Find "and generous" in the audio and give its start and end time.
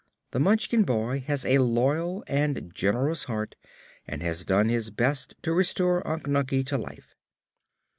2.25-3.25